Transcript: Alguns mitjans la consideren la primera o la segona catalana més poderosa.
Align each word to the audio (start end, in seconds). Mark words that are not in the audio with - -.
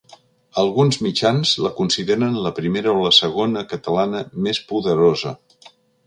Alguns 0.59 0.95
mitjans 1.07 1.51
la 1.65 1.71
consideren 1.81 2.39
la 2.45 2.51
primera 2.59 2.93
o 2.93 3.03
la 3.03 3.11
segona 3.17 3.63
catalana 3.75 4.23
més 4.47 4.63
poderosa. 4.73 5.35